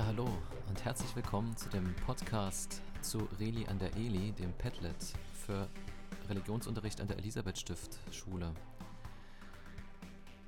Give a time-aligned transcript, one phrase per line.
[0.00, 0.26] Hallo
[0.68, 4.96] und herzlich willkommen zu dem Podcast zu Reli an der Eli, dem Padlet
[5.34, 5.68] für
[6.30, 8.54] Religionsunterricht an der Elisabeth Stift Schule.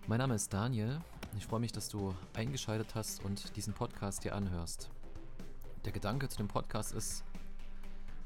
[0.06, 0.98] Mein Name ist Daniel.
[1.36, 4.90] Ich freue mich, dass du eingeschaltet hast und diesen Podcast dir anhörst.
[5.84, 7.22] Der Gedanke zu dem Podcast ist,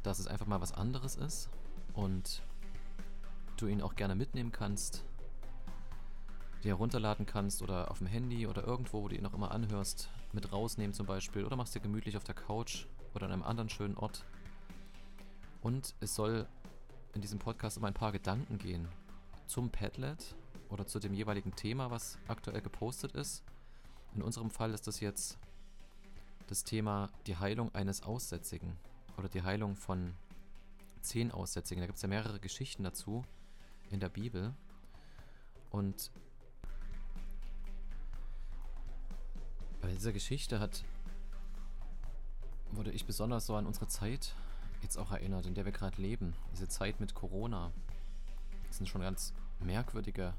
[0.05, 1.51] dass es einfach mal was anderes ist
[1.95, 2.43] und
[3.57, 5.05] du ihn auch gerne mitnehmen kannst,
[6.63, 10.11] dir herunterladen kannst oder auf dem Handy oder irgendwo, wo du ihn noch immer anhörst,
[10.33, 13.69] mit rausnehmen zum Beispiel oder machst dir gemütlich auf der Couch oder an einem anderen
[13.69, 14.25] schönen Ort.
[15.63, 16.47] Und es soll
[17.15, 18.89] in diesem Podcast um ein paar Gedanken gehen
[19.47, 20.35] zum Padlet
[20.69, 23.43] oder zu dem jeweiligen Thema, was aktuell gepostet ist.
[24.15, 25.39] In unserem Fall ist das jetzt
[26.47, 28.77] das Thema die Heilung eines Aussätzigen
[29.17, 30.15] oder die Heilung von
[31.01, 31.81] zehn Aussätzigen.
[31.81, 33.25] Da gibt es ja mehrere Geschichten dazu
[33.91, 34.55] in der Bibel.
[35.71, 36.11] Und
[39.89, 40.85] bei dieser Geschichte hat
[42.73, 44.35] wurde ich besonders so an unsere Zeit
[44.83, 46.35] jetzt auch erinnert, in der wir gerade leben.
[46.53, 47.73] Diese Zeit mit Corona.
[48.67, 50.35] Das sind schon ganz merkwürdige,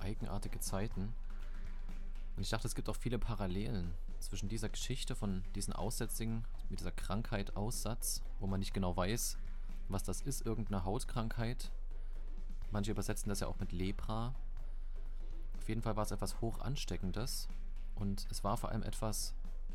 [0.00, 1.14] eigenartige Zeiten.
[2.36, 6.80] Und ich dachte, es gibt auch viele Parallelen zwischen dieser Geschichte von diesen Aussätzigen, mit
[6.80, 9.38] dieser Krankheit Aussatz, wo man nicht genau weiß,
[9.88, 11.70] was das ist, irgendeine Hautkrankheit.
[12.70, 14.34] Manche übersetzen das ja auch mit Lepra.
[15.56, 17.48] Auf jeden Fall war es etwas hoch ansteckendes
[18.00, 19.34] und es war vor allem etwas,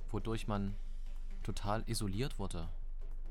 [0.10, 0.76] wodurch man
[1.44, 2.68] total isoliert wurde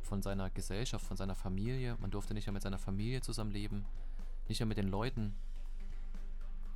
[0.02, 1.96] von seiner Gesellschaft, von seiner Familie.
[2.00, 3.84] Man durfte nicht mehr mit seiner Familie zusammenleben,
[4.48, 5.34] nicht mehr mit den Leuten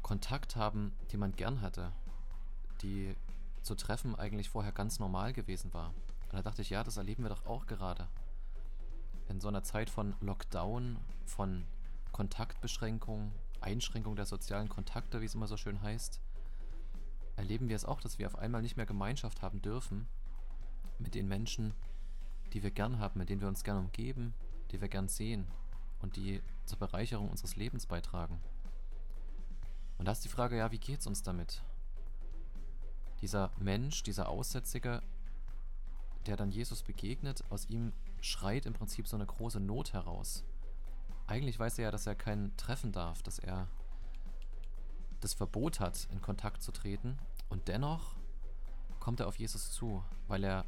[0.03, 1.93] Kontakt haben, die man gern hatte,
[2.83, 3.15] die
[3.63, 5.89] zu treffen eigentlich vorher ganz normal gewesen war.
[6.31, 8.09] Und da dachte ich, ja, das erleben wir doch auch gerade.
[9.29, 11.65] In so einer Zeit von Lockdown, von
[12.13, 16.21] Kontaktbeschränkung, Einschränkung der sozialen Kontakte, wie es immer so schön heißt,
[17.49, 20.07] erleben wir es auch, dass wir auf einmal nicht mehr Gemeinschaft haben dürfen
[20.99, 21.73] mit den Menschen,
[22.53, 24.35] die wir gern haben, mit denen wir uns gern umgeben,
[24.71, 25.47] die wir gern sehen
[26.03, 28.39] und die zur Bereicherung unseres Lebens beitragen.
[29.97, 31.63] Und da ist die Frage, ja, wie geht's uns damit?
[33.23, 35.03] Dieser Mensch, dieser Aussätzige,
[36.27, 40.45] der dann Jesus begegnet, aus ihm schreit im Prinzip so eine große Not heraus.
[41.27, 43.69] Eigentlich weiß er ja, dass er keinen treffen darf, dass er
[45.21, 47.19] das Verbot hat, in Kontakt zu treten.
[47.49, 48.17] Und dennoch
[49.01, 50.65] kommt er auf Jesus zu, weil er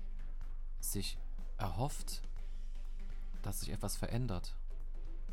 [0.81, 1.19] sich
[1.59, 2.23] erhofft,
[3.43, 4.57] dass sich etwas verändert,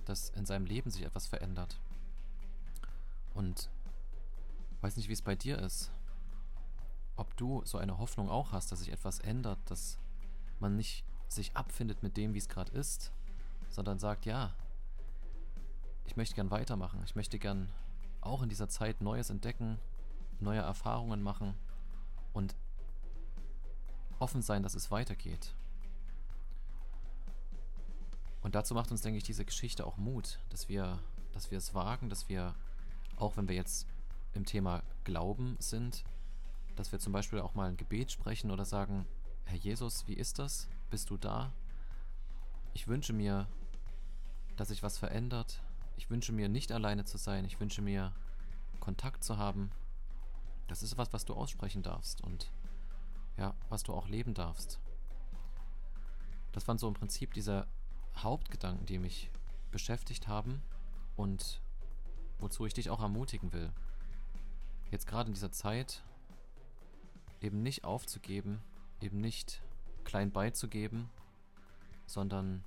[0.05, 1.79] dass in seinem Leben sich etwas verändert.
[3.33, 3.69] Und
[4.81, 5.91] weiß nicht, wie es bei dir ist,
[7.15, 9.97] ob du so eine Hoffnung auch hast, dass sich etwas ändert, dass
[10.59, 13.11] man nicht sich abfindet mit dem, wie es gerade ist,
[13.69, 14.53] sondern sagt, ja,
[16.05, 17.69] ich möchte gern weitermachen, ich möchte gern
[18.21, 19.77] auch in dieser Zeit Neues entdecken,
[20.41, 21.53] neue Erfahrungen machen
[22.33, 22.55] und
[24.19, 25.53] offen sein, dass es weitergeht.
[28.41, 30.99] Und dazu macht uns, denke ich, diese Geschichte auch Mut, dass wir,
[31.33, 32.55] dass wir es wagen, dass wir,
[33.17, 33.87] auch wenn wir jetzt
[34.33, 36.03] im Thema Glauben sind,
[36.75, 39.05] dass wir zum Beispiel auch mal ein Gebet sprechen oder sagen,
[39.45, 40.67] Herr Jesus, wie ist das?
[40.89, 41.51] Bist du da?
[42.73, 43.47] Ich wünsche mir,
[44.55, 45.61] dass sich was verändert.
[45.95, 47.45] Ich wünsche mir nicht alleine zu sein.
[47.45, 48.13] Ich wünsche mir
[48.79, 49.71] Kontakt zu haben.
[50.67, 52.51] Das ist was, was du aussprechen darfst und
[53.37, 54.79] ja, was du auch leben darfst.
[56.51, 57.67] Das waren so im Prinzip diese
[58.17, 59.29] Hauptgedanken, die mich
[59.71, 60.61] beschäftigt haben
[61.15, 61.61] und
[62.39, 63.71] wozu ich dich auch ermutigen will.
[64.91, 66.03] Jetzt gerade in dieser Zeit
[67.41, 68.61] eben nicht aufzugeben,
[69.01, 69.61] eben nicht
[70.03, 71.09] klein beizugeben,
[72.05, 72.63] sondern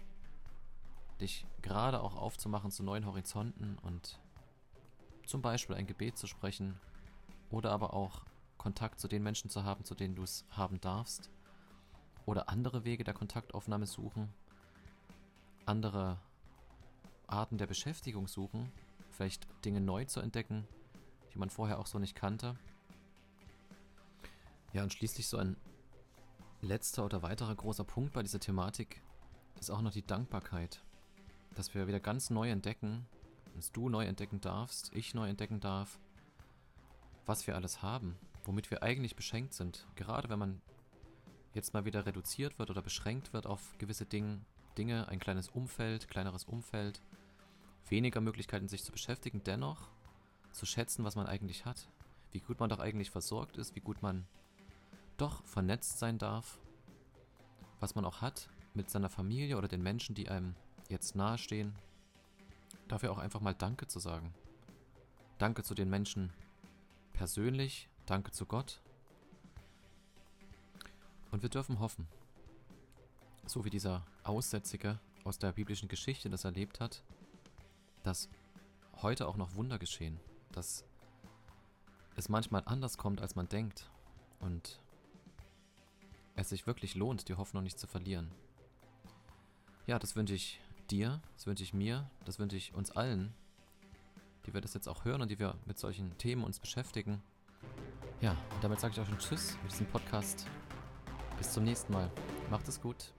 [1.20, 4.20] dich gerade auch aufzumachen zu neuen Horizonten und
[5.26, 6.78] zum Beispiel ein Gebet zu sprechen
[7.50, 8.24] oder aber auch
[8.58, 11.30] Kontakt zu den Menschen zu haben, zu denen du es haben darfst
[12.26, 14.32] oder andere Wege der Kontaktaufnahme suchen
[15.70, 16.18] andere
[17.28, 18.70] Arten der Beschäftigung suchen,
[19.12, 20.66] vielleicht Dinge neu zu entdecken,
[21.32, 22.56] die man vorher auch so nicht kannte.
[24.72, 25.56] Ja, und schließlich so ein
[26.60, 29.00] letzter oder weiterer großer Punkt bei dieser Thematik
[29.60, 30.82] ist auch noch die Dankbarkeit.
[31.54, 33.06] Dass wir wieder ganz neu entdecken,
[33.54, 36.00] dass du neu entdecken darfst, ich neu entdecken darf,
[37.30, 39.86] was wir alles haben, womit wir eigentlich beschenkt sind.
[39.94, 40.60] Gerade wenn man
[41.54, 44.40] jetzt mal wieder reduziert wird oder beschränkt wird auf gewisse Dinge,
[44.76, 47.00] Dinge, ein kleines Umfeld, kleineres Umfeld,
[47.88, 49.90] weniger Möglichkeiten sich zu beschäftigen, dennoch
[50.50, 51.88] zu schätzen, was man eigentlich hat,
[52.32, 54.26] wie gut man doch eigentlich versorgt ist, wie gut man
[55.16, 56.58] doch vernetzt sein darf,
[57.78, 60.56] was man auch hat mit seiner Familie oder den Menschen, die einem
[60.88, 61.76] jetzt nahestehen,
[62.88, 64.34] dafür auch einfach mal Danke zu sagen.
[65.38, 66.32] Danke zu den Menschen
[67.20, 68.80] persönlich, danke zu Gott.
[71.30, 72.08] Und wir dürfen hoffen,
[73.44, 77.02] so wie dieser Aussätzige aus der biblischen Geschichte das erlebt hat,
[78.04, 78.30] dass
[79.02, 80.18] heute auch noch Wunder geschehen,
[80.52, 80.86] dass
[82.16, 83.90] es manchmal anders kommt, als man denkt
[84.38, 84.80] und
[86.36, 88.30] es sich wirklich lohnt, die Hoffnung nicht zu verlieren.
[89.86, 90.58] Ja, das wünsche ich
[90.88, 93.34] dir, das wünsche ich mir, das wünsche ich uns allen,
[94.46, 97.22] die wir das jetzt auch hören und die wir mit solchen Themen uns beschäftigen.
[98.20, 100.46] Ja, und damit sage ich auch schon Tschüss mit diesem Podcast.
[101.38, 102.10] Bis zum nächsten Mal.
[102.50, 103.12] Macht es gut.